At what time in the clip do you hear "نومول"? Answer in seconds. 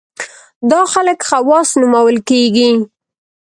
1.79-2.17